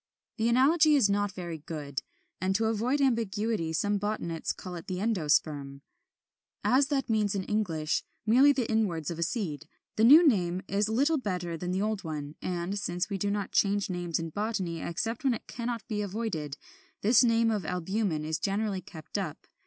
The 0.37 0.49
analogy 0.49 0.95
is 0.95 1.11
not 1.11 1.31
very 1.31 1.59
good; 1.59 2.01
and 2.41 2.55
to 2.55 2.65
avoid 2.65 3.01
ambiguity 3.01 3.71
some 3.71 3.99
botanists 3.99 4.51
call 4.51 4.73
it 4.73 4.87
the 4.87 4.99
ENDOSPERM. 4.99 5.83
As 6.63 6.87
that 6.87 7.07
means 7.07 7.35
in 7.35 7.43
English 7.43 8.03
merely 8.25 8.51
the 8.51 8.67
inwards 8.67 9.11
of 9.11 9.19
a 9.19 9.21
seed, 9.21 9.67
the 9.97 10.03
new 10.03 10.27
name 10.27 10.63
is 10.67 10.89
little 10.89 11.19
better 11.19 11.55
than 11.55 11.69
the 11.71 11.83
old 11.83 12.03
one; 12.03 12.33
and, 12.41 12.79
since 12.79 13.11
we 13.11 13.19
do 13.19 13.29
not 13.29 13.51
change 13.51 13.91
names 13.91 14.17
in 14.17 14.31
botany 14.31 14.81
except 14.81 15.23
when 15.23 15.35
it 15.35 15.45
cannot 15.45 15.87
be 15.87 16.01
avoided, 16.01 16.57
this 17.01 17.23
name 17.23 17.51
of 17.51 17.63
albumen 17.63 18.25
is 18.25 18.39
generally 18.39 18.81
kept 18.81 19.19
up. 19.19 19.45